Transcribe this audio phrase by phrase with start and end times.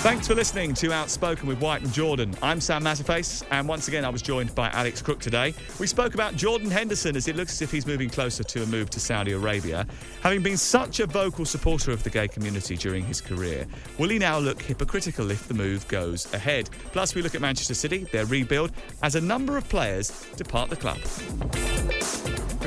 [0.00, 2.32] Thanks for listening to Outspoken with White and Jordan.
[2.40, 5.52] I'm Sam Matterface, and once again, I was joined by Alex Crook today.
[5.80, 8.66] We spoke about Jordan Henderson as it looks as if he's moving closer to a
[8.66, 9.88] move to Saudi Arabia.
[10.22, 13.66] Having been such a vocal supporter of the gay community during his career,
[13.98, 16.70] will he now look hypocritical if the move goes ahead?
[16.92, 18.70] Plus, we look at Manchester City, their rebuild,
[19.02, 20.98] as a number of players depart the club.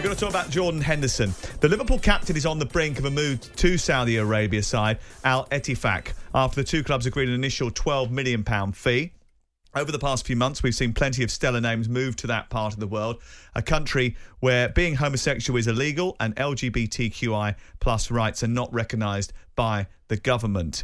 [0.02, 1.32] We're going to talk about Jordan Henderson.
[1.60, 5.46] The Liverpool captain is on the brink of a move to Saudi Arabia side Al
[5.50, 9.14] Ettifaq after the two clubs agreed an initial £12 million fee.
[9.76, 12.74] Over the past few months, we've seen plenty of stellar names move to that part
[12.74, 13.22] of the world,
[13.54, 19.86] a country where being homosexual is illegal and LGBTQI plus rights are not recognised by
[20.08, 20.84] the government.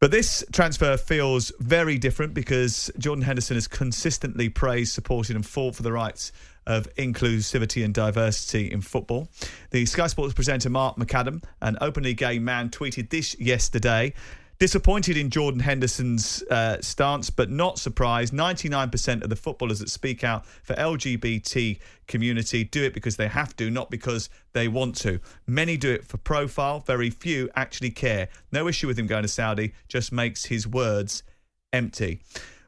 [0.00, 5.76] But this transfer feels very different because Jordan Henderson has consistently praised, supported, and fought
[5.76, 6.32] for the rights
[6.66, 9.28] of inclusivity and diversity in football.
[9.70, 14.14] The Sky Sports presenter Mark McAdam, an openly gay man, tweeted this yesterday.
[14.58, 18.32] Disappointed in Jordan Henderson's uh, stance, but not surprised.
[18.32, 23.56] 99% of the footballers that speak out for LGBT community do it because they have
[23.56, 25.18] to, not because they want to.
[25.48, 26.78] Many do it for profile.
[26.78, 28.28] Very few actually care.
[28.52, 29.74] No issue with him going to Saudi.
[29.88, 31.24] Just makes his words
[31.72, 32.20] empty.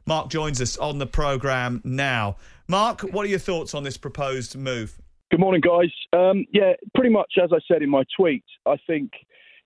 [0.05, 2.35] Mark joins us on the programme now.
[2.67, 4.97] Mark, what are your thoughts on this proposed move?
[5.29, 5.91] Good morning, guys.
[6.13, 9.11] Um, yeah, pretty much as I said in my tweet, I think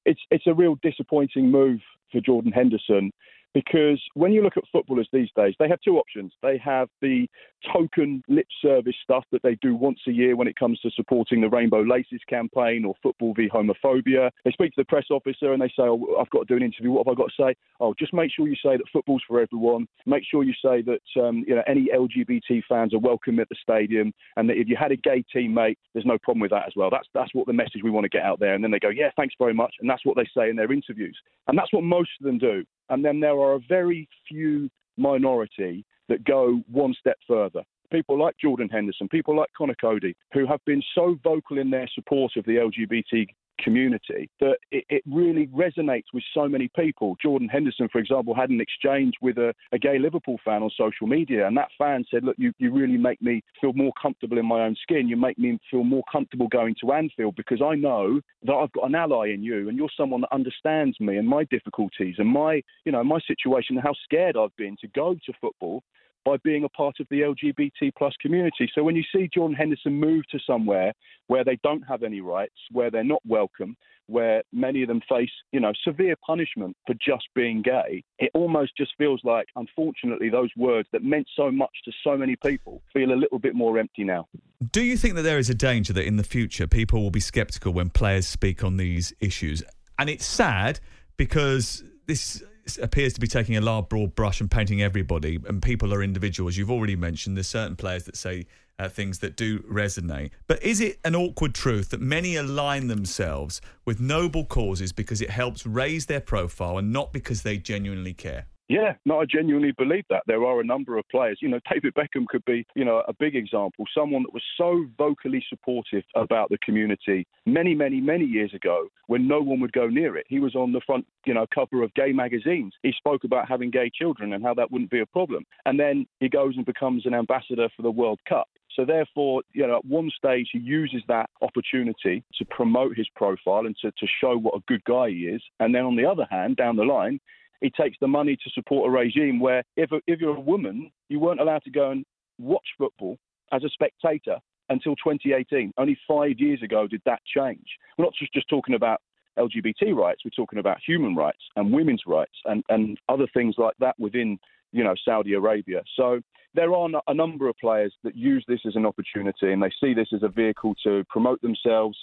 [0.06, 1.80] it's it's a real disappointing move
[2.12, 3.12] for Jordan Henderson
[3.54, 6.34] because when you look at footballers these days, they have two options.
[6.42, 7.28] They have the
[7.74, 11.42] token lip service stuff that they do once a year when it comes to supporting
[11.42, 14.30] the Rainbow Laces campaign or football v homophobia.
[14.46, 16.64] They speak to the press officer and they say, oh, I've got to do an
[16.64, 16.92] interview.
[16.92, 17.56] What have I got to say?
[17.80, 19.88] Oh, just make sure you say that football's for everyone.
[20.06, 23.56] Make sure you say that um, you know any LGBT fans are welcome at the
[23.62, 26.74] stadium and that if you had a gay teammate, there's no problem with that as
[26.76, 26.90] well.
[26.90, 28.54] That's, that's what the message we want to get out there.
[28.54, 29.74] And then they go, yeah, thanks very much.
[29.80, 31.18] And that's what they say in their interviews.
[31.48, 32.64] And that's what most of them do.
[32.90, 37.64] And then there are a very few minority that go one step further.
[37.92, 41.90] People like Jordan Henderson, people like Conor Coady, who have been so vocal in their
[41.94, 43.28] support of the LGBT
[43.64, 47.16] community that it, it, really resonates with so many people.
[47.22, 51.08] Jordan Henderson, for example, had an exchange with a, a, gay Liverpool fan on social
[51.08, 54.46] media, and that fan said, Look, you, you really make me feel more comfortable in
[54.46, 55.08] my own skin.
[55.08, 58.88] You make me feel more comfortable going to Anfield because I know that I've got
[58.88, 62.62] an ally in you, and you're someone that understands me and my difficulties and my,
[62.86, 65.84] you know, my situation and how scared I've been to go to football
[66.26, 68.70] by being a part of the LGBT plus community.
[68.74, 70.94] So when you see Jordan Henderson move to somewhere
[71.28, 73.76] where they don't have any rights, where they're not welcome,
[74.08, 78.72] where many of them face, you know, severe punishment for just being gay, it almost
[78.76, 83.12] just feels like, unfortunately, those words that meant so much to so many people feel
[83.12, 84.28] a little bit more empty now.
[84.72, 87.20] Do you think that there is a danger that in the future people will be
[87.20, 89.64] sceptical when players speak on these issues?
[90.00, 90.80] And it's sad
[91.18, 92.44] because this
[92.78, 96.58] appears to be taking a large broad brush and painting everybody, and people are individuals.
[96.58, 98.46] You've already mentioned there's certain players that say
[98.80, 100.32] uh, things that do resonate.
[100.48, 105.30] But is it an awkward truth that many align themselves with noble causes because it
[105.30, 108.46] helps raise their profile and not because they genuinely care?
[108.70, 110.22] Yeah, no, I genuinely believe that.
[110.28, 111.40] There are a number of players.
[111.42, 113.86] You know, David Beckham could be, you know, a big example.
[113.98, 119.28] Someone that was so vocally supportive about the community many, many, many years ago when
[119.28, 120.28] no one would go near it.
[120.30, 122.74] He was on the front, you know, cover of gay magazines.
[122.84, 125.46] He spoke about having gay children and how that wouldn't be a problem.
[125.66, 128.48] And then he goes and becomes an ambassador for the World Cup.
[128.76, 133.66] So therefore, you know, at one stage he uses that opportunity to promote his profile
[133.66, 135.42] and to, to show what a good guy he is.
[135.60, 137.20] And then on the other hand, down the line,
[137.62, 141.20] he takes the money to support a regime where if, if you're a woman, you
[141.20, 142.06] weren't allowed to go and
[142.38, 143.18] watch football
[143.52, 144.38] as a spectator
[144.70, 145.74] until 2018.
[145.78, 147.66] Only five years ago did that change.
[147.98, 149.02] We're not just, just talking about
[149.38, 153.76] LGBT rights, we're talking about human rights and women's rights and, and other things like
[153.80, 154.38] that within,
[154.72, 155.82] you know, Saudi Arabia.
[155.96, 156.20] So
[156.54, 159.94] there are a number of players that use this as an opportunity and they see
[159.94, 161.98] this as a vehicle to promote themselves,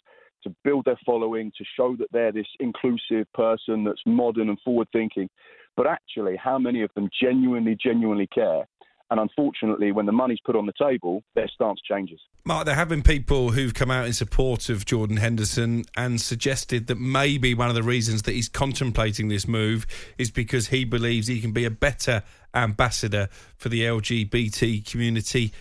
[0.46, 4.88] to build their following, to show that they're this inclusive person that's modern and forward
[4.92, 5.28] thinking.
[5.76, 8.66] But actually, how many of them genuinely, genuinely care?
[9.08, 12.18] And unfortunately, when the money's put on the table, their stance changes.
[12.44, 16.88] Mark, there have been people who've come out in support of Jordan Henderson and suggested
[16.88, 19.86] that maybe one of the reasons that he's contemplating this move
[20.18, 25.52] is because he believes he can be a better ambassador for the LGBT community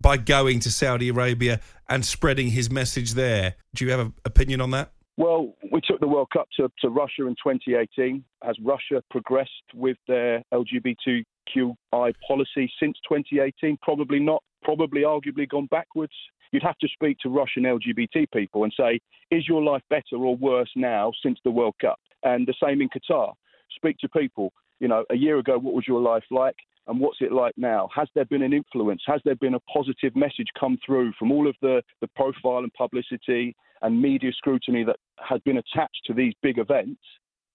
[0.00, 3.54] by going to Saudi Arabia and spreading his message there.
[3.74, 4.92] Do you have an opinion on that?
[5.16, 8.22] Well, we took the World Cup to, to Russia in 2018.
[8.44, 13.78] Has Russia progressed with their LGBTQI policy since 2018?
[13.82, 14.44] Probably not.
[14.62, 16.12] Probably arguably gone backwards.
[16.52, 19.00] You'd have to speak to Russian LGBT people and say,
[19.32, 21.98] is your life better or worse now since the World Cup?
[22.22, 23.32] And the same in Qatar.
[23.74, 24.52] Speak to people.
[24.78, 26.56] You know, a year ago, what was your life like?
[26.88, 27.88] And what's it like now?
[27.94, 29.02] Has there been an influence?
[29.06, 32.72] Has there been a positive message come through from all of the, the profile and
[32.74, 37.00] publicity and media scrutiny that has been attached to these big events?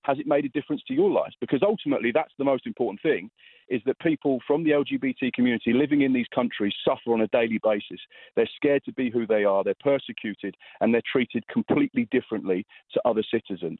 [0.03, 1.31] has it made a difference to your life?
[1.39, 3.29] Because ultimately, that's the most important thing
[3.69, 7.59] is that people from the LGBT community living in these countries suffer on a daily
[7.63, 7.99] basis.
[8.35, 13.01] They're scared to be who they are, they're persecuted, and they're treated completely differently to
[13.05, 13.79] other citizens.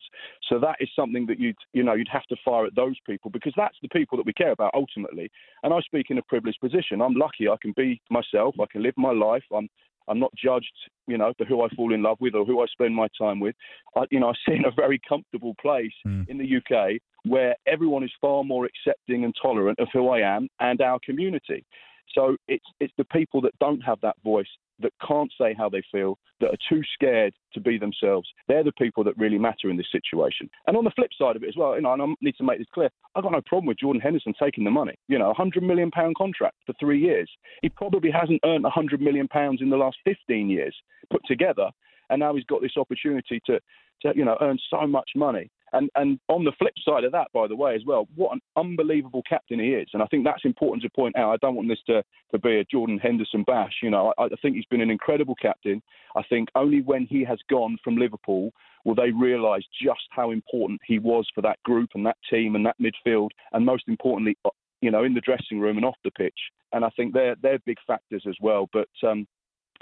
[0.49, 3.31] So that is something that you'd, you know, you'd have to fire at those people
[3.31, 5.31] because that's the people that we care about ultimately.
[5.63, 7.01] And I speak in a privileged position.
[7.01, 9.69] I'm lucky I can be myself, I can live my life, I'm
[10.07, 10.73] I'm not judged,
[11.07, 13.39] you know, for who I fall in love with or who I spend my time
[13.39, 13.55] with.
[13.95, 16.27] I, you know, I sit in a very comfortable place mm.
[16.29, 20.49] in the UK where everyone is far more accepting and tolerant of who I am
[20.59, 21.65] and our community.
[22.13, 24.47] So it's it's the people that don't have that voice
[24.83, 28.29] that can't say how they feel, that are too scared to be themselves.
[28.47, 30.49] They're the people that really matter in this situation.
[30.67, 32.43] And on the flip side of it as well, you know, and I need to
[32.43, 34.95] make this clear, I've got no problem with Jordan Henderson taking the money.
[35.07, 37.29] You know, a hundred million pound contract for three years.
[37.61, 40.75] He probably hasn't earned a hundred million pounds in the last 15 years
[41.11, 41.69] put together.
[42.09, 43.59] And now he's got this opportunity to,
[44.01, 45.49] to you know, earn so much money.
[45.73, 48.41] And and on the flip side of that, by the way, as well, what an
[48.55, 49.89] unbelievable captain he is.
[49.93, 51.33] And I think that's important to point out.
[51.33, 53.73] I don't want this to, to be a Jordan Henderson bash.
[53.81, 55.81] You know, I, I think he's been an incredible captain.
[56.15, 58.51] I think only when he has gone from Liverpool
[58.85, 62.65] will they realise just how important he was for that group and that team and
[62.65, 64.49] that midfield, and most importantly, uh,
[64.81, 66.37] you know, in the dressing room and off the pitch.
[66.71, 68.69] And I think they're they're big factors as well.
[68.71, 69.25] But um,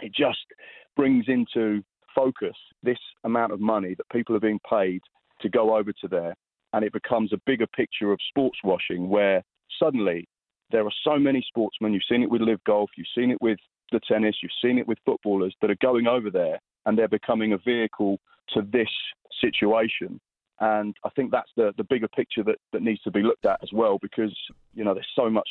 [0.02, 0.46] it just
[0.96, 1.84] brings into
[2.16, 5.02] focus this amount of money that people are being paid
[5.42, 6.36] to go over to there.
[6.74, 9.44] And it becomes a bigger picture of sports washing where
[9.80, 10.28] suddenly
[10.72, 11.94] there are so many sportsmen.
[11.94, 13.60] You've seen it with LIV Golf, you've seen it with
[13.92, 17.54] the tennis, you've seen it with footballers that are going over there and they're becoming
[17.54, 18.20] a vehicle
[18.54, 18.90] to this
[19.42, 20.20] situation.
[20.62, 23.60] And I think that's the, the bigger picture that, that needs to be looked at
[23.64, 24.32] as well because,
[24.76, 25.50] you know, there's so much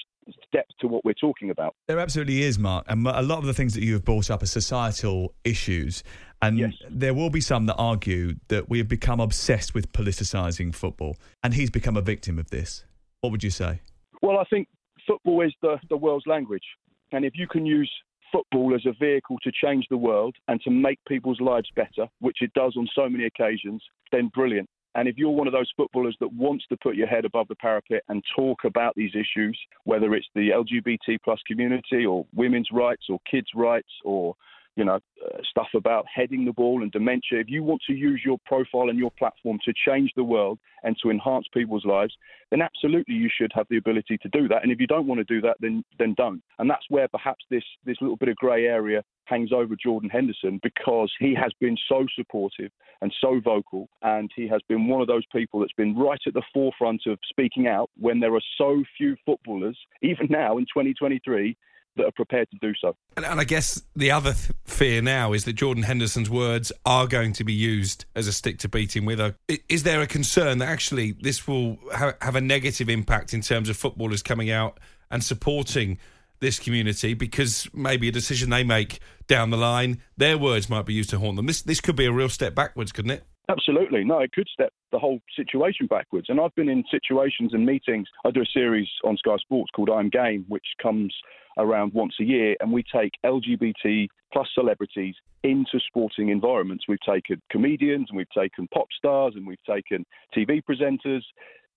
[0.52, 1.74] depth to what we're talking about.
[1.88, 2.86] There absolutely is, Mark.
[2.88, 6.04] And a lot of the things that you have brought up are societal issues.
[6.40, 6.74] And yes.
[6.88, 11.54] there will be some that argue that we have become obsessed with politicising football, and
[11.54, 12.84] he's become a victim of this.
[13.20, 13.80] What would you say?
[14.22, 14.68] Well, I think
[15.08, 16.62] football is the, the world's language.
[17.10, 17.90] And if you can use
[18.30, 22.38] football as a vehicle to change the world and to make people's lives better, which
[22.42, 23.82] it does on so many occasions,
[24.12, 24.68] then brilliant.
[24.94, 27.54] And if you're one of those footballers that wants to put your head above the
[27.54, 33.04] parapet and talk about these issues, whether it's the LGBT plus community or women's rights
[33.08, 34.34] or kids' rights or
[34.76, 37.40] you know, uh, stuff about heading the ball and dementia.
[37.40, 40.96] If you want to use your profile and your platform to change the world and
[41.02, 42.14] to enhance people's lives,
[42.50, 44.62] then absolutely you should have the ability to do that.
[44.62, 46.42] And if you don't want to do that, then then don't.
[46.58, 50.58] And that's where perhaps this this little bit of grey area hangs over Jordan Henderson
[50.62, 55.06] because he has been so supportive and so vocal, and he has been one of
[55.06, 58.82] those people that's been right at the forefront of speaking out when there are so
[58.96, 61.56] few footballers, even now in 2023,
[61.96, 62.96] that are prepared to do so.
[63.16, 67.06] And, and I guess the other th- fear now is that Jordan Henderson's words are
[67.06, 69.20] going to be used as a stick to beat him with.
[69.68, 73.68] Is there a concern that actually this will ha- have a negative impact in terms
[73.68, 74.78] of footballers coming out
[75.10, 75.98] and supporting
[76.40, 80.94] this community because maybe a decision they make down the line, their words might be
[80.94, 81.46] used to haunt them.
[81.46, 83.24] This this could be a real step backwards, couldn't it?
[83.50, 84.04] Absolutely.
[84.04, 86.28] No, it could step the whole situation backwards.
[86.28, 88.06] And I've been in situations and meetings.
[88.24, 91.12] I do a series on Sky Sports called I'm Game, which comes
[91.58, 96.84] around once a year, and we take LGBT plus celebrities into sporting environments.
[96.86, 101.22] We've taken comedians, and we've taken pop stars, and we've taken TV presenters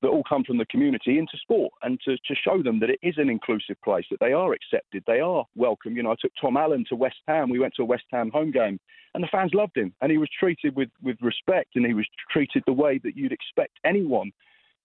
[0.03, 2.99] that all come from the community into sport and to, to show them that it
[3.01, 5.95] is an inclusive place, that they are accepted, they are welcome.
[5.95, 7.49] You know, I took Tom Allen to West Ham.
[7.49, 8.79] We went to a West Ham home game
[9.15, 12.05] and the fans loved him and he was treated with, with respect and he was
[12.29, 14.31] treated the way that you'd expect anyone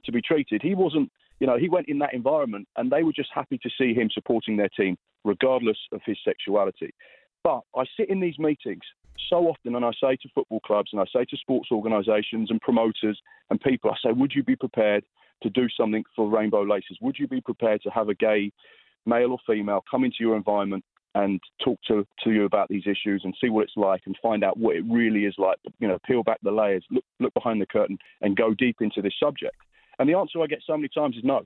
[0.05, 0.63] to be treated.
[0.63, 1.11] He wasn't,
[1.41, 4.09] you know, he went in that environment and they were just happy to see him
[4.13, 6.95] supporting their team regardless of his sexuality.
[7.43, 8.83] But I sit in these meetings
[9.29, 12.61] so often and I say to football clubs and I say to sports organisations and
[12.61, 13.21] promoters
[13.51, 15.05] and people, I say, would you be prepared
[15.43, 16.99] to do something for Rainbow Laces?
[17.01, 18.53] Would you be prepared to have a gay
[19.07, 20.85] male or female come into your environment
[21.15, 24.45] and talk to, to you about these issues and see what it's like and find
[24.45, 25.59] out what it really is like?
[25.81, 29.03] You know, peel back the layers, look, look behind the curtain and go deep into
[29.03, 29.57] this subject.
[29.99, 31.43] And the answer I get so many times is no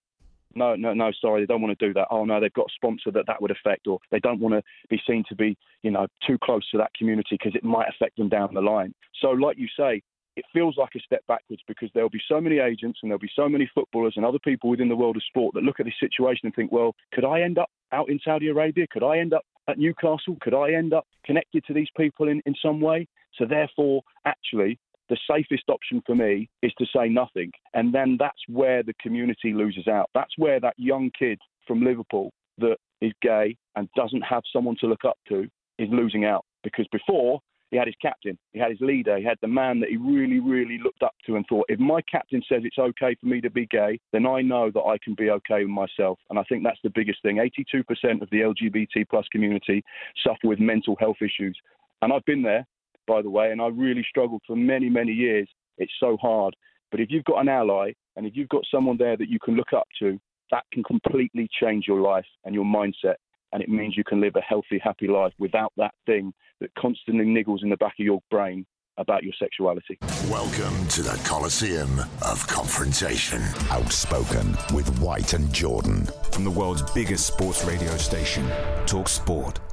[0.55, 2.09] no, no, no, sorry, they don't want to do that.
[2.11, 4.63] Oh no, they've got a sponsor that that would affect, or they don't want to
[4.89, 8.17] be seen to be, you know, too close to that community because it might affect
[8.17, 8.95] them down the line.
[9.21, 10.03] So, like you say,
[10.37, 13.31] it feels like a step backwards because there'll be so many agents and there'll be
[13.35, 15.95] so many footballers and other people within the world of sport that look at this
[16.01, 18.87] situation and think, well, could I end up out in Saudi Arabia?
[18.91, 20.37] Could I end up at Newcastle?
[20.41, 23.07] Could I end up connected to these people in, in some way?
[23.39, 24.79] So therefore, actually,
[25.13, 27.53] the safest option for me is to say nothing.
[27.75, 30.09] And then that's where the community loses out.
[30.15, 34.87] That's where that young kid from Liverpool that is gay and doesn't have someone to
[34.87, 35.47] look up to
[35.79, 36.47] is losing out.
[36.65, 37.41] Because before,
[37.71, 40.41] he had his captain, he had his leader, he had the man that he really,
[40.41, 43.51] really looked up to and thought, if my captain says it's okay for me to
[43.51, 46.19] be gay, then I know that I can be okay with myself.
[46.31, 47.37] And I think that's the biggest thing.
[47.37, 49.85] 82% of the LGBT plus community
[50.27, 51.59] suffer with mental health issues.
[52.01, 52.67] And I've been there
[53.07, 55.49] by the way, and I really struggled for many, many years.
[55.79, 56.55] It's so hard.
[56.91, 59.55] But if you've got an ally and if you've got someone there that you can
[59.55, 60.19] look up to,
[60.51, 63.15] that can completely change your life and your mindset.
[63.53, 67.25] And it means you can live a healthy, happy life without that thing that constantly
[67.25, 68.67] niggles in the back of your brain
[68.99, 69.99] about your sexuality.
[70.31, 73.43] Welcome to the Coliseum of Confrontation.
[73.71, 76.07] Outspoken with White and Jordan.
[76.31, 78.47] From the world's biggest sports radio station,
[78.87, 79.72] Talk Sport.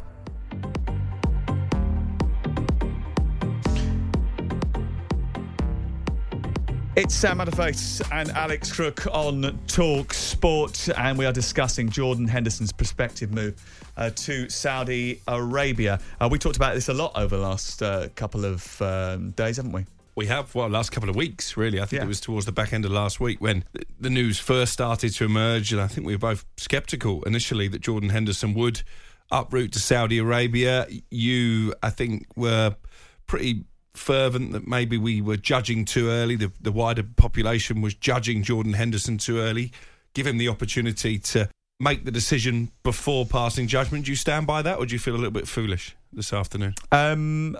[6.99, 12.73] It's Sam Matterface and Alex Crook on Talk Sport, and we are discussing Jordan Henderson's
[12.73, 13.55] prospective move
[13.95, 16.01] uh, to Saudi Arabia.
[16.19, 19.55] Uh, we talked about this a lot over the last uh, couple of um, days,
[19.55, 19.85] haven't we?
[20.17, 21.79] We have, well, last couple of weeks, really.
[21.79, 22.03] I think Yeah.
[22.03, 23.63] it was towards the back end of last week when
[23.97, 27.79] the news first started to emerge, and I think we were both sceptical initially that
[27.79, 28.81] Jordan Henderson would
[29.31, 30.85] uproot to Saudi Arabia.
[31.09, 32.75] You, I think, were
[33.25, 36.35] pretty fervent that maybe we were judging too early.
[36.35, 39.71] The, the wider population was judging Jordan Henderson too early.
[40.13, 44.05] Give him the opportunity to make the decision before passing judgment.
[44.05, 46.75] Do you stand by that, or do you feel a little bit foolish this afternoon?
[46.91, 47.57] Um,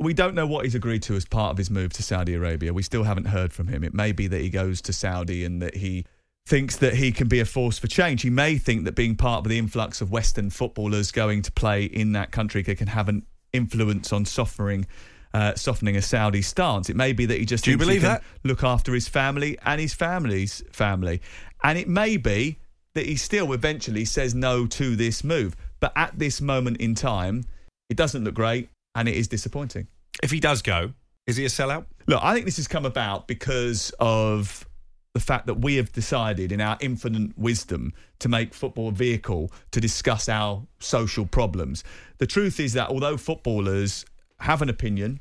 [0.00, 2.72] we don't know what he's agreed to as part of his move to Saudi Arabia.
[2.72, 3.84] We still haven't heard from him.
[3.84, 6.04] It may be that he goes to Saudi and that he
[6.46, 8.22] thinks that he can be a force for change.
[8.22, 11.84] He may think that being part of the influx of Western footballers going to play
[11.84, 14.86] in that country can have an influence on softening.
[15.34, 16.88] Uh, softening a Saudi stance.
[16.88, 18.22] It may be that he just Do you believe that?
[18.44, 21.20] look after his family and his family's family,
[21.62, 22.58] and it may be
[22.94, 25.54] that he still eventually says no to this move.
[25.80, 27.44] But at this moment in time,
[27.88, 29.86] it doesn't look great and it is disappointing.
[30.22, 30.94] If he does go,
[31.26, 31.84] is he a sellout?
[32.06, 34.66] Look, I think this has come about because of
[35.14, 39.52] the fact that we have decided in our infinite wisdom to make football a vehicle
[39.72, 41.84] to discuss our social problems.
[42.18, 44.04] The truth is that although footballers
[44.40, 45.20] have an opinion,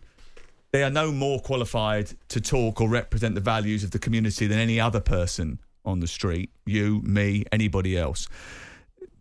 [0.71, 4.59] they are no more qualified to talk or represent the values of the community than
[4.59, 8.27] any other person on the street you, me, anybody else.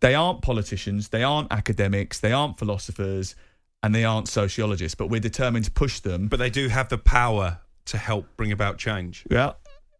[0.00, 3.34] They aren't politicians, they aren't academics, they aren't philosophers,
[3.82, 6.98] and they aren't sociologists, but we're determined to push them But they do have the
[6.98, 9.24] power to help bring about change.
[9.30, 9.52] yeah,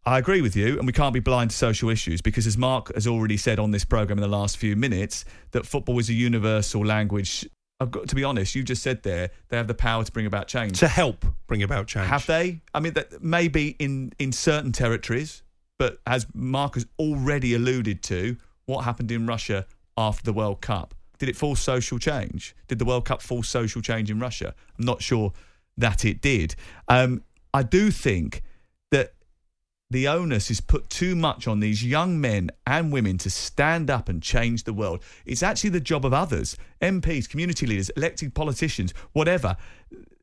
[0.05, 2.95] I agree with you, and we can't be blind to social issues because, as Mark
[2.95, 6.15] has already said on this program in the last few minutes, that football is a
[6.15, 7.47] universal language.
[7.79, 8.55] I've got to be honest.
[8.55, 10.79] You just said there they have the power to bring about change.
[10.81, 12.09] To help bring about change.
[12.09, 12.61] Have they?
[12.73, 15.43] I mean, that maybe in in certain territories,
[15.79, 19.67] but as Mark has already alluded to, what happened in Russia
[19.97, 20.95] after the World Cup?
[21.19, 22.55] Did it force social change?
[22.69, 24.55] Did the World Cup force social change in Russia?
[24.79, 25.33] I'm not sure
[25.77, 26.55] that it did.
[26.89, 27.23] Um,
[27.55, 28.43] I do think
[28.91, 29.15] that
[29.91, 34.09] the onus is put too much on these young men and women to stand up
[34.09, 35.03] and change the world.
[35.25, 39.57] It's actually the job of others, MPs, community leaders, elected politicians, whatever.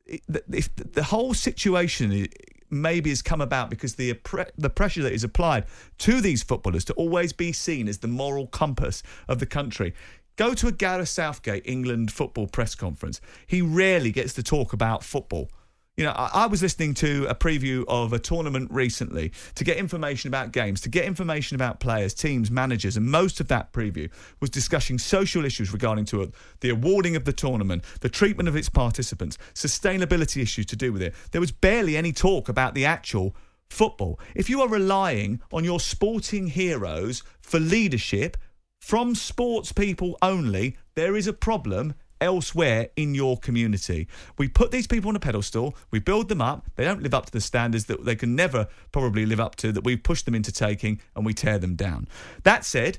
[0.06, 2.28] If the whole situation
[2.70, 4.18] maybe has come about because the
[4.58, 5.64] the pressure that is applied
[5.98, 9.94] to these footballers to always be seen as the moral compass of the country.
[10.36, 13.20] Go to a Gareth Southgate England football press conference.
[13.46, 15.48] He rarely gets to talk about football.
[15.96, 20.26] You know, I, was listening to a preview of a tournament recently to get information
[20.26, 24.10] about games, to get information about players, teams, managers, and most of that preview
[24.40, 26.32] was discussing social issues regarding to
[26.62, 31.00] the awarding of the tournament, the treatment of its participants, sustainability issues to do with
[31.00, 31.14] it.
[31.30, 33.36] There was barely any talk about the actual
[33.70, 34.18] football.
[34.34, 38.36] If you are relying on your sporting heroes for leadership
[38.80, 44.08] from sports people only, there is a problem elsewhere in your community.
[44.38, 47.26] We put these people on a pedestal, we build them up, they don't live up
[47.26, 50.34] to the standards that they can never probably live up to, that we've pushed them
[50.34, 52.08] into taking, and we tear them down.
[52.42, 52.98] That said,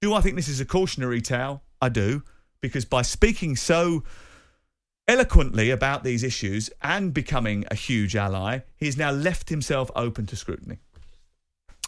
[0.00, 1.62] do I think this is a cautionary tale?
[1.82, 2.22] I do,
[2.60, 4.04] because by speaking so
[5.08, 10.36] eloquently about these issues and becoming a huge ally, he's now left himself open to
[10.36, 10.78] scrutiny.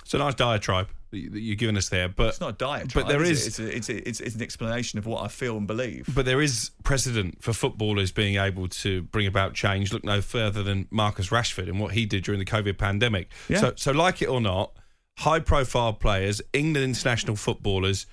[0.03, 2.93] It's a nice diatribe that you're giving us there, but it's not a diet.
[2.95, 3.49] But there is, it?
[3.49, 6.09] it's, a, it's, a, it's, it's an explanation of what I feel and believe.
[6.15, 9.93] But there is precedent for footballers being able to bring about change.
[9.93, 13.31] Look no further than Marcus Rashford and what he did during the COVID pandemic.
[13.49, 13.59] Yeah.
[13.59, 14.73] So, so like it or not,
[15.19, 18.07] high-profile players, England international footballers,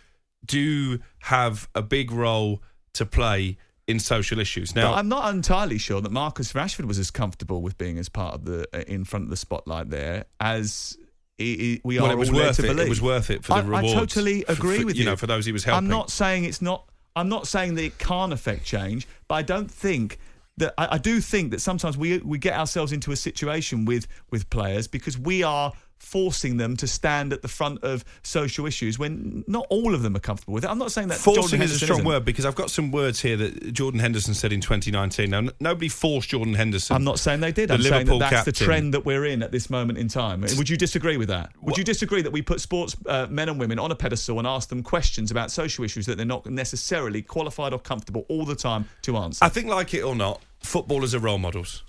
[0.45, 2.61] do have a big role
[2.93, 4.75] to play in social issues.
[4.75, 8.09] Now, but I'm not entirely sure that Marcus Rashford was as comfortable with being as
[8.09, 10.97] part of the in front of the spotlight there as
[11.37, 12.79] we well, are it was worth to it.
[12.79, 13.93] It was worth it for the I, rewards.
[13.93, 15.03] I totally agree for, for, with you.
[15.03, 15.85] You know, for those he was helping.
[15.85, 16.89] I'm not saying it's not.
[17.15, 20.19] I'm not saying that it can't affect change, but I don't think
[20.57, 20.73] that.
[20.77, 24.49] I, I do think that sometimes we we get ourselves into a situation with with
[24.49, 29.43] players because we are forcing them to stand at the front of social issues when
[29.47, 30.69] not all of them are comfortable with it.
[30.69, 32.05] I'm not saying that forcing is a strong isn't.
[32.05, 35.29] word because I've got some words here that Jordan Henderson said in 2019.
[35.29, 36.95] Now, nobody forced Jordan Henderson.
[36.95, 37.69] I'm not saying they did.
[37.69, 38.53] The I'm Liverpool saying that that's captain.
[38.53, 40.41] the trend that we're in at this moment in time.
[40.41, 41.51] Would you disagree with that?
[41.61, 44.47] Would you disagree that we put sports uh, men and women on a pedestal and
[44.47, 48.55] ask them questions about social issues that they're not necessarily qualified or comfortable all the
[48.55, 49.43] time to answer?
[49.43, 51.83] I think, like it or not, footballers are role models,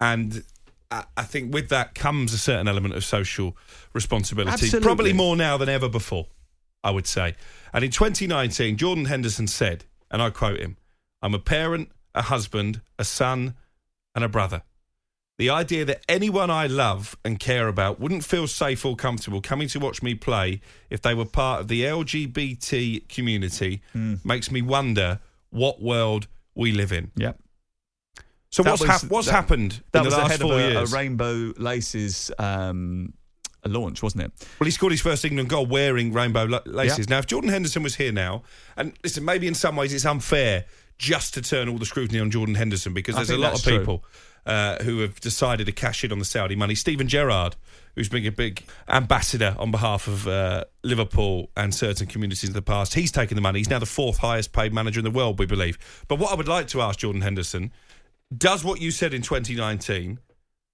[0.00, 0.42] and
[1.16, 3.56] I think with that comes a certain element of social
[3.92, 4.52] responsibility.
[4.52, 4.80] Absolutely.
[4.86, 6.26] Probably more now than ever before,
[6.84, 7.34] I would say.
[7.72, 10.76] And in 2019, Jordan Henderson said, and I quote him
[11.22, 13.54] I'm a parent, a husband, a son,
[14.14, 14.62] and a brother.
[15.38, 19.66] The idea that anyone I love and care about wouldn't feel safe or comfortable coming
[19.68, 24.22] to watch me play if they were part of the LGBT community mm.
[24.24, 27.10] makes me wonder what world we live in.
[27.16, 27.38] Yep.
[28.52, 30.56] So That what's, was- hap- what's that- happened That in was the last four a,
[30.56, 30.92] a years?
[30.92, 33.12] Rainbow Laces um,
[33.64, 34.32] launch, wasn't it?
[34.60, 37.08] Well, he scored his first England goal wearing rainbow la- laces.
[37.08, 38.42] Now, if Jordan Henderson was here now,
[38.76, 40.66] and listen, maybe in some ways it's unfair
[40.98, 44.04] just to turn all the scrutiny on Jordan Henderson because there's a lot of people
[44.44, 46.74] uh, who have decided to cash in on the Saudi money.
[46.74, 47.56] Steven Gerrard,
[47.94, 52.62] who's been a big ambassador on behalf of uh, Liverpool and certain communities in the
[52.62, 53.60] past, he's taken the money.
[53.60, 55.78] He's now the fourth highest paid manager in the world, we believe.
[56.06, 57.72] But what I would like to ask Jordan Henderson
[58.36, 60.18] does what you said in 2019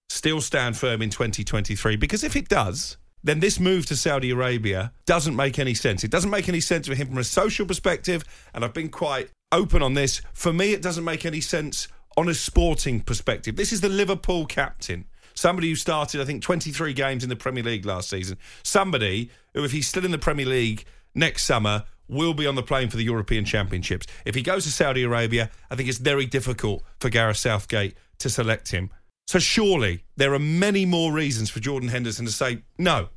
[0.09, 1.97] still stand firm in 2023?
[1.97, 6.05] Because if it does, then this move to Saudi Arabia doesn't make any sense.
[6.05, 9.31] It doesn't make any sense for him from a social perspective, and I've been quite
[9.51, 10.21] open on this.
[10.33, 13.57] For me, it doesn't make any sense on a sporting perspective.
[13.57, 15.07] This is the Liverpool captain.
[15.35, 18.39] Somebody who started, I think, 23 games in the Premier League last season.
[18.65, 22.63] Somebody who, if he's still in the Premier League next summer, will be on the
[22.63, 24.07] plane for the European Championships.
[24.25, 28.31] If he goes to Saudi Arabia, I think it's very difficult for Gareth Southgate to
[28.31, 28.91] select him.
[29.27, 33.09] So surely there are many more reasons for Jordan Henderson to say no.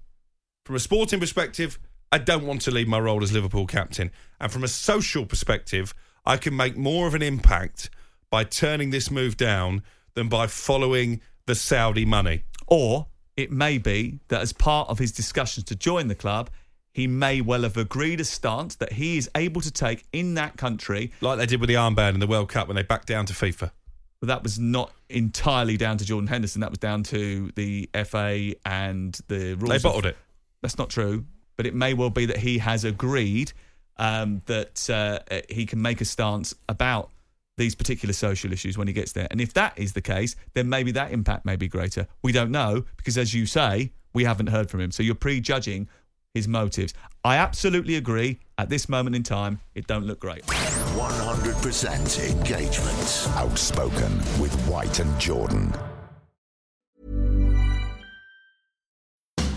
[0.65, 1.79] From a sporting perspective,
[2.11, 4.11] I don't want to leave my role as Liverpool captain.
[4.39, 5.93] And from a social perspective,
[6.25, 7.89] I can make more of an impact
[8.29, 12.43] by turning this move down than by following the Saudi money.
[12.67, 16.49] Or it may be that as part of his discussions to join the club,
[16.93, 20.57] he may well have agreed a stance that he is able to take in that
[20.57, 21.11] country.
[21.21, 23.33] Like they did with the armband in the World Cup when they backed down to
[23.33, 23.71] FIFA.
[24.19, 26.61] But that was not entirely down to Jordan Henderson.
[26.61, 29.69] That was down to the FA and the rules.
[29.69, 30.17] They of- bottled it.
[30.61, 31.25] That's not true.
[31.57, 33.53] But it may well be that he has agreed
[33.97, 37.11] um, that uh, he can make a stance about
[37.57, 39.27] these particular social issues when he gets there.
[39.29, 42.07] And if that is the case, then maybe that impact may be greater.
[42.23, 44.91] We don't know because, as you say, we haven't heard from him.
[44.91, 45.87] So you're prejudging
[46.33, 46.93] his motives.
[47.23, 48.39] I absolutely agree.
[48.57, 50.45] At this moment in time, it don't look great.
[50.45, 53.27] 100% engagement.
[53.37, 55.73] Outspoken with White and Jordan.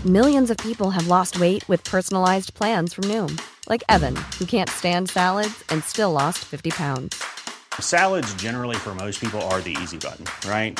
[0.05, 4.69] Millions of people have lost weight with personalized plans from Noom, like Evan, who can't
[4.69, 7.23] stand salads and still lost 50 pounds.
[7.79, 10.79] Salads, generally, for most people, are the easy button, right?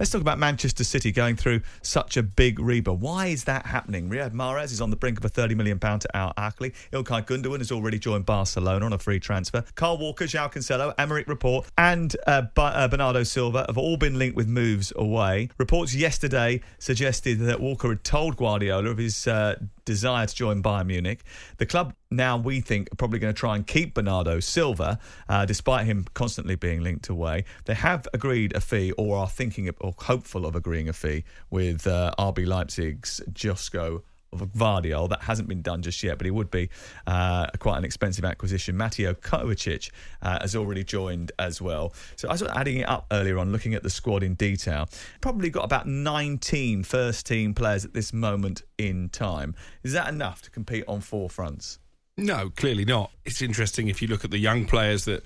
[0.00, 3.02] Let's talk about Manchester City going through such a big rebuild.
[3.02, 4.08] Why is that happening?
[4.08, 6.72] Riyad Mahrez is on the brink of a £30 million to Al Ahly.
[6.90, 9.62] Ilkay Gundogan has already joined Barcelona on a free transfer.
[9.74, 14.36] Kyle Walker, João Cancelo, Aymeric Laporte, and uh, uh, Bernardo Silva have all been linked
[14.36, 15.50] with moves away.
[15.58, 19.56] Reports yesterday suggested that Walker had told Guardiola of his uh,
[19.90, 21.24] desire to join Bayern Munich.
[21.58, 24.98] The club now, we think, are probably going to try and keep Bernardo Silva,
[25.28, 27.44] uh, despite him constantly being linked away.
[27.64, 31.24] They have agreed a fee, or are thinking of, or hopeful of agreeing a fee
[31.50, 35.08] with uh, RB Leipzig's Josko Gvardiol.
[35.08, 36.70] That hasn't been done just yet, but he would be
[37.06, 38.76] uh, quite an expensive acquisition.
[38.76, 39.90] Mateo Kovacic
[40.22, 41.92] uh, has already joined as well.
[42.16, 44.88] So I was adding it up earlier on, looking at the squad in detail.
[45.20, 49.54] Probably got about 19 first team players at this moment in time.
[49.82, 51.78] Is that enough to compete on four fronts?
[52.16, 53.10] No, clearly not.
[53.24, 55.24] It's interesting if you look at the young players that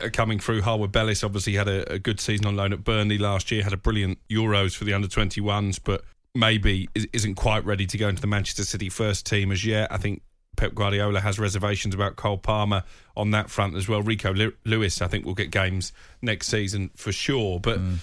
[0.00, 0.62] are coming through.
[0.62, 3.72] Harwood Bellis obviously had a, a, good season on loan at Burnley last year, had
[3.72, 6.02] a brilliant Euros for the under 21s, but
[6.34, 9.92] maybe isn't quite ready to go into the Manchester City first team as yet.
[9.92, 10.22] I think
[10.56, 12.84] Pep Guardiola has reservations about Cole Palmer
[13.16, 14.02] on that front as well.
[14.02, 15.92] Rico Lewis, I think, will get games
[16.22, 17.78] next season for sure, but.
[17.78, 17.98] Mm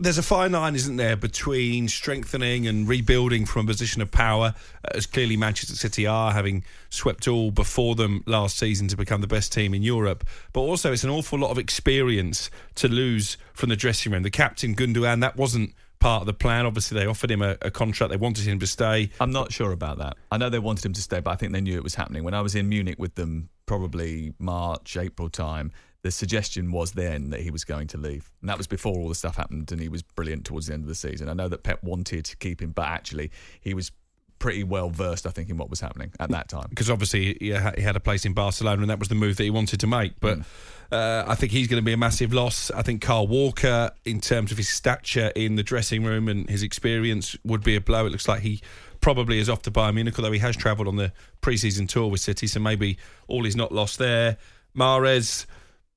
[0.00, 4.54] there's a fine line, isn't there, between strengthening and rebuilding from a position of power,
[4.84, 9.20] uh, as clearly Manchester City are, having swept all before them last season to become
[9.20, 10.24] the best team in Europe.
[10.52, 14.22] But also, it's an awful lot of experience to lose from the dressing room.
[14.22, 16.66] The captain, Gundogan, that wasn't part of the plan.
[16.66, 18.10] Obviously, they offered him a, a, contract.
[18.10, 19.10] They wanted him to stay.
[19.20, 20.16] I'm not sure about that.
[20.30, 22.24] I know they wanted him to stay, but I think they knew it was happening.
[22.24, 27.30] When I was in Munich with them, probably March, April time, the suggestion was then
[27.30, 28.30] that he was going to leave.
[28.40, 30.84] And that was before all the stuff happened and he was brilliant towards the end
[30.84, 31.28] of the season.
[31.28, 33.30] I know that Pep wanted to keep him, but actually
[33.60, 33.90] he was
[34.38, 36.66] pretty well versed, I think, in what was happening at that time.
[36.70, 39.50] Because obviously he had a place in Barcelona and that was the move that he
[39.50, 40.20] wanted to make.
[40.20, 40.44] But mm.
[40.90, 42.70] Uh, I think he's going to be a massive loss.
[42.70, 46.62] I think Kyle Walker, in terms of his stature in the dressing room and his
[46.62, 48.06] experience, would be a blow.
[48.06, 48.60] It looks like he
[49.00, 52.20] probably is off to Bayern Munich, although he has travelled on the pre-season tour with
[52.20, 52.96] City, so maybe
[53.26, 54.38] all is not lost there.
[54.74, 55.44] Mahrez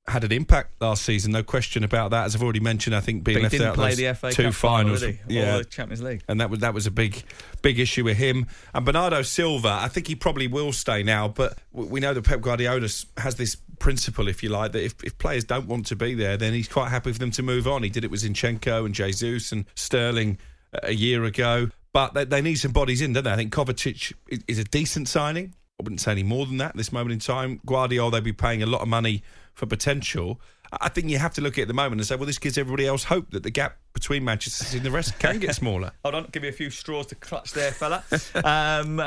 [0.08, 2.24] had an impact last season, no question about that.
[2.24, 3.96] As I've already mentioned, I think being left out those
[4.34, 7.22] two Cup finals, final, yeah, the Champions League, and that was that was a big,
[7.62, 8.46] big issue with him.
[8.74, 12.40] And Bernardo Silva, I think he probably will stay now, but we know that Pep
[12.40, 12.88] Guardiola
[13.18, 16.36] has this principle, if you like, that if, if players don't want to be there,
[16.36, 17.82] then he's quite happy for them to move on.
[17.82, 20.38] He did it with Zinchenko and Jesus and Sterling
[20.82, 23.32] a year ago, but they, they need some bodies in, don't they?
[23.32, 24.12] I think Kovacic
[24.48, 25.54] is a decent signing.
[25.78, 27.60] I wouldn't say any more than that at this moment in time.
[27.66, 29.22] Guardiola, they'd be paying a lot of money
[29.54, 30.40] for potential.
[30.80, 32.56] I think you have to look at, at the moment and say, well, this gives
[32.56, 35.92] everybody else hope that the gap between Manchester City and the rest can get smaller.
[36.04, 38.02] Hold on, give you a few straws to clutch there, fella.
[38.36, 38.98] um,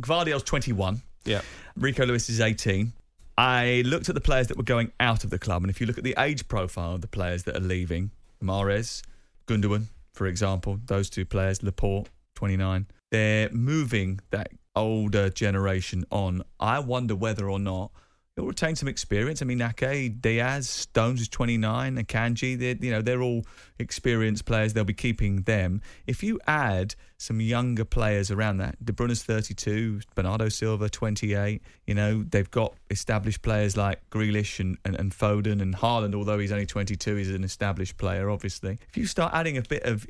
[0.00, 1.00] Gvardiol's 21.
[1.24, 1.40] Yeah.
[1.76, 2.92] Rico Lewis is 18.
[3.36, 5.86] I looked at the players that were going out of the club, and if you
[5.86, 8.10] look at the age profile of the players that are leaving,
[8.42, 9.02] Mahrez,
[9.46, 16.42] Gundogan, for example, those two players, Laporte, 29, they're moving that older generation on.
[16.60, 17.90] I wonder whether or not
[18.36, 19.42] he'll retain some experience.
[19.42, 23.44] I mean, Ake, Dias, Stones is 29, and Akanji, you know, they're all
[23.78, 24.72] experienced players.
[24.72, 25.80] They'll be keeping them.
[26.06, 31.94] If you add some younger players around that, De Bruyne's 32, Bernardo Silva 28, you
[31.94, 36.52] know, they've got established players like Grealish and, and, and Foden and Haaland, although he's
[36.52, 38.78] only 22, he's an established player, obviously.
[38.88, 40.06] If you start adding a bit of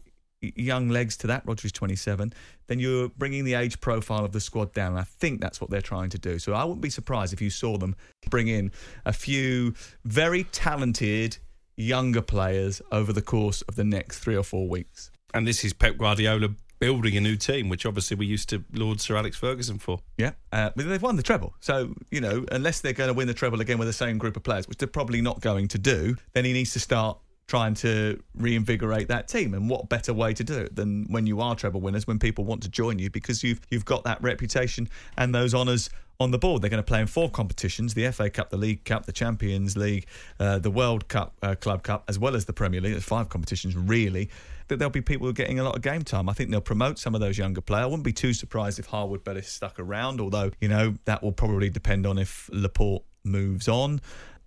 [0.57, 1.47] young legs to that.
[1.47, 2.33] Rodri's 27.
[2.67, 4.93] Then you're bringing the age profile of the squad down.
[4.93, 6.39] And I think that's what they're trying to do.
[6.39, 7.97] So I wouldn't be surprised if you saw them
[8.31, 8.73] bring in
[9.05, 11.39] a few very talented
[11.77, 15.11] younger players over the course of the next three or four weeks.
[15.33, 19.01] And this is Pep Guardiola building a new team, which obviously we used to laud
[19.01, 20.01] Sir Alex Ferguson for.
[20.19, 21.55] Yeah, uh, but they've won the treble.
[21.61, 24.37] So, you know, unless they're going to win the treble again with the same group
[24.37, 27.75] of players, which they're probably not going to do, then he needs to start trying
[27.75, 29.55] to reinvigorate that team.
[29.55, 32.45] And what better way to do it than when you are treble winners, when people
[32.45, 36.39] want to join you because you've you've got that reputation and those honours on the
[36.39, 36.63] board.
[36.63, 39.77] They're going to play in four competitions: the FA Cup, the League Cup, the Champions
[39.77, 40.07] League,
[40.39, 42.93] uh, the World Cup, uh, Club Cup, as well as the Premier League.
[42.93, 44.31] There's five competitions really.
[44.69, 46.27] That there'll be people getting a lot of game time.
[46.27, 47.83] I think they'll promote some of those younger players.
[47.83, 51.33] I wouldn't be too surprised if Harwood Bellis stuck around, although you know that will
[51.33, 54.01] probably depend on if Laporte moves on.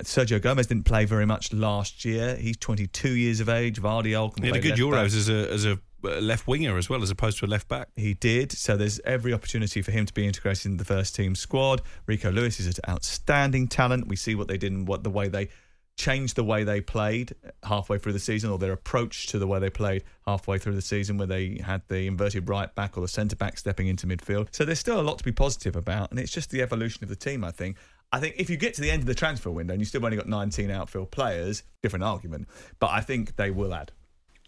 [0.04, 2.36] Sergio Gomez didn't play very much last year.
[2.36, 3.82] He's 22 years of age.
[3.82, 5.06] Gvardiol can He had a good left back.
[5.06, 7.68] Euros as a as a uh, left winger as well as opposed to a left
[7.68, 7.90] back.
[7.96, 8.52] He did.
[8.52, 11.82] So there's every opportunity for him to be integrated in the first team squad.
[12.06, 14.08] Rico Lewis is an outstanding talent.
[14.08, 15.50] We see what they did and what the way they
[15.98, 17.34] changed the way they played
[17.64, 20.82] halfway through the season, or their approach to the way they played halfway through the
[20.82, 24.48] season, where they had the inverted right back or the centre back stepping into midfield.
[24.52, 27.10] So there's still a lot to be positive about, and it's just the evolution of
[27.10, 27.44] the team.
[27.44, 27.78] I think.
[28.12, 30.04] I think if you get to the end of the transfer window and you still
[30.04, 32.48] only got 19 outfield players, different argument.
[32.80, 33.92] But I think they will add.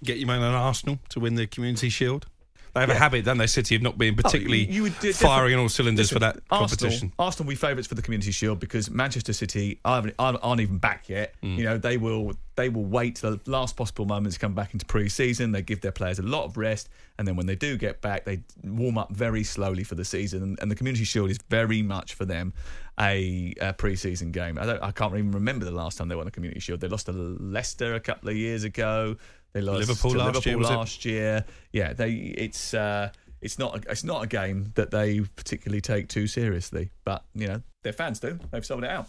[0.04, 2.26] Get your man on Arsenal to win the Community Shield.
[2.74, 5.14] They have a habit, don't they, City, of not being Oh, particularly you would do-
[5.14, 7.14] firing on all cylinders for that Listen, Arsenal, competition.
[7.20, 10.78] Arsenal will be favourites for the Community Shield because Manchester City aren't, aren't aren't even
[10.78, 11.34] back yet.
[11.44, 11.58] Mm.
[11.58, 14.74] You know they will they will wait to the last possible moment to come back
[14.74, 15.54] into pre-season.
[15.54, 18.26] They give their players a lot of rest, and then when they do get back,
[18.26, 20.58] they warm up very slowly for the season.
[20.60, 22.52] And, the Community Shield is very much for them
[23.00, 24.60] a, a pre-season game.
[24.60, 26.82] I, don't, I can't even remember the last time they won the Community Shield.
[26.82, 29.16] They lost to Leicester a couple of years ago.
[29.54, 30.74] They lost Liverpool last Liverpool year, was it?
[30.74, 31.46] last year.
[31.74, 32.74] Yeah, they it's.
[32.74, 33.10] Uh,
[33.42, 37.48] it's not a, it's not a game that they particularly take too seriously, but you
[37.48, 38.38] know their fans do.
[38.52, 39.08] They've sold it out.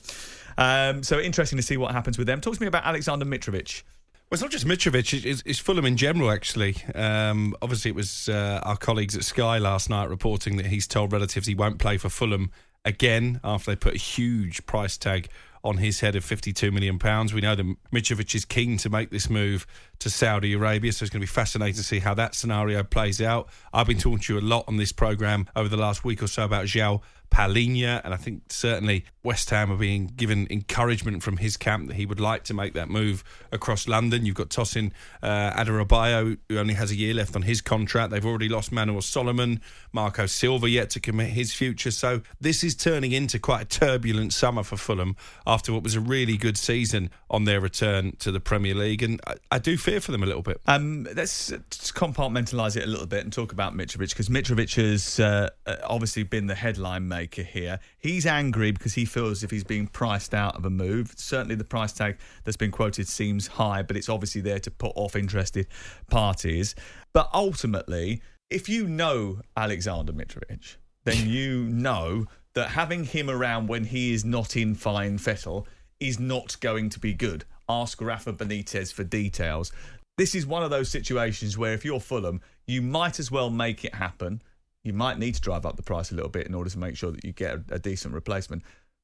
[0.57, 2.41] Um, so interesting to see what happens with them.
[2.41, 3.83] Talk to me about Alexander Mitrovic.
[4.31, 6.77] Well, it's not just Mitrovic, it's, it's- it's Fulham in general, actually.
[6.95, 11.13] Um, obviously, it was uh, our colleagues at Sky last night reporting that he's told
[11.13, 12.53] relatives he won't play for Fulham
[12.85, 15.29] again after they put a huge price tag
[15.63, 16.99] on his head of £52 million.
[17.35, 19.67] We know that Mitrovic is keen to make this move
[19.99, 23.21] to Saudi Arabia, so it's going to be fascinating to see how that scenario plays
[23.21, 23.49] out.
[23.73, 26.27] I've been talking to you a lot on this programme over the last week or
[26.27, 31.37] so about João Palhinha, and I think certainly West Ham are being given encouragement from
[31.37, 34.27] his camp that he would like to make that move across London.
[34.27, 38.11] You've got Tosin uh, Adarabioyo, who only has a year left on his contract.
[38.11, 39.61] They've already lost Manor Solomon,
[39.93, 41.91] Marco Silva yet to commit his future.
[41.91, 45.17] So this is turning into quite a turbulent summer for Fulham
[45.47, 49.21] after what was a really good season on their return to the Premier League, and
[49.27, 50.61] I, I do fear for them a little bit.
[50.67, 55.51] Um, let's compartmentalise it a little bit and talk about Mitrovic because Mitrovic has uh,
[55.85, 57.79] obviously been the headline maker here.
[57.99, 61.13] He's angry because he feels as if he's being priced out of a move.
[61.17, 64.93] Certainly, the price tag that's been quoted seems high, but it's obviously there to put
[64.95, 65.67] off interested
[66.11, 66.75] parties.
[67.13, 73.85] But ultimately, if you know Alexander Mitrovic, then you know that having him around when
[73.85, 75.67] he is not in fine fettle
[76.01, 77.45] is not going to be good.
[77.69, 79.71] Ask Rafa Benitez for details.
[80.17, 83.85] This is one of those situations where if you're Fulham, you might as well make
[83.85, 84.43] it happen.
[84.83, 86.97] You might need to drive up the price a little bit in order to make
[86.97, 88.63] sure that you get a, a decent replacement.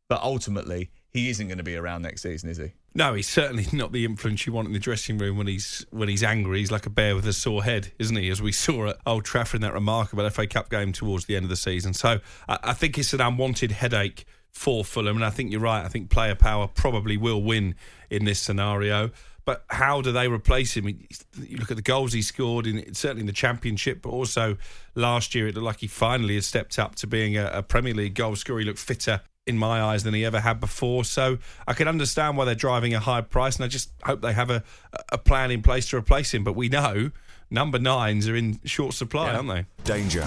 [0.09, 2.73] But ultimately, he isn't going to be around next season, is he?
[2.95, 6.09] No, he's certainly not the influence you want in the dressing room when he's when
[6.09, 6.61] he's angry.
[6.61, 8.31] He's like a bear with a sore head, isn't he?
[8.31, 11.45] As we saw at Old Trafford in that remarkable FA Cup game towards the end
[11.45, 11.93] of the season.
[11.93, 15.85] So I, I think it's an unwanted headache for Fulham, and I think you're right.
[15.85, 17.75] I think player power probably will win
[18.09, 19.11] in this scenario.
[19.47, 20.89] But how do they replace him?
[20.89, 24.59] You look at the goals he scored in certainly in the Championship, but also
[24.97, 27.95] last year it looked like he finally has stepped up to being a, a Premier
[27.95, 28.59] League goal scorer.
[28.59, 31.05] He looked fitter in my eyes than he ever had before.
[31.05, 34.33] So I can understand why they're driving a high price, and I just hope they
[34.33, 34.65] have a,
[35.13, 36.43] a plan in place to replace him.
[36.43, 37.13] But we know
[37.49, 39.67] number nines are in short supply, aren't they?
[39.85, 40.27] Danger.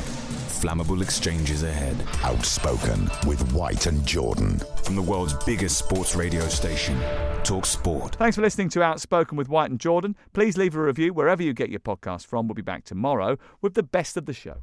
[0.59, 1.95] Flammable exchanges ahead.
[2.21, 4.59] Outspoken with White and Jordan.
[4.83, 6.99] From the world's biggest sports radio station,
[7.45, 8.15] Talk Sport.
[8.15, 10.17] Thanks for listening to Outspoken with White and Jordan.
[10.33, 12.49] Please leave a review wherever you get your podcast from.
[12.49, 14.57] We'll be back tomorrow with the best of the show.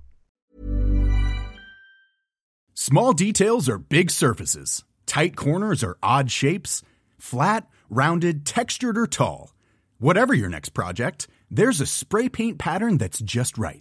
[2.74, 4.84] Small details are big surfaces.
[5.06, 6.82] Tight corners are odd shapes.
[7.16, 9.54] Flat, rounded, textured, or tall.
[9.98, 13.80] Whatever your next project, there's a spray paint pattern that's just right.